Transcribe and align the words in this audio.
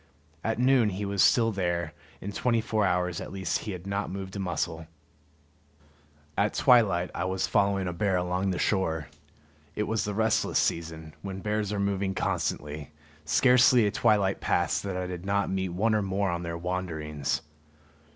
At 0.43 0.57
noon 0.57 0.89
he 0.89 1.05
was 1.05 1.21
still 1.21 1.51
there; 1.51 1.93
in 2.21 2.31
twenty 2.31 2.59
four 2.59 2.87
hours 2.87 3.21
at 3.21 3.31
least 3.31 3.59
he 3.59 3.71
had 3.71 3.85
not 3.85 4.09
moved 4.09 4.35
a 4.35 4.39
muscle. 4.39 4.87
At 6.35 6.55
twilight 6.55 7.11
I 7.13 7.25
was 7.25 7.45
following 7.45 7.87
a 7.87 7.93
bear 7.93 8.17
along 8.17 8.49
the 8.49 8.57
shore. 8.57 9.09
It 9.75 9.83
was 9.83 10.03
the 10.03 10.15
restless 10.15 10.57
season, 10.57 11.13
when 11.21 11.41
bears 11.41 11.71
are 11.71 11.79
moving 11.79 12.15
constantly; 12.15 12.89
scarcely 13.25 13.85
a 13.85 13.91
twilight 13.91 14.41
passed 14.41 14.81
that 14.81 14.97
I 14.97 15.05
did 15.05 15.23
not 15.23 15.51
meet 15.51 15.69
one 15.69 15.93
or 15.93 16.01
more 16.01 16.31
on 16.31 16.41
their 16.41 16.57
wanderings. 16.57 17.43